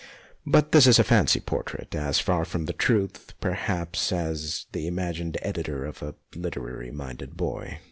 [0.47, 5.37] But this is a fancy portrait as far from the truth, perhaps, as the imagined
[5.43, 7.79] editor of a literary minded boy.